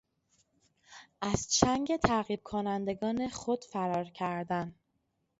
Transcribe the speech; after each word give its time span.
از 1.21 1.51
چنگ 1.53 1.95
تعقیب 1.97 2.39
کنندگان 2.43 3.27
خود 3.29 3.63
فرار 3.63 4.05
کردن 4.05 4.75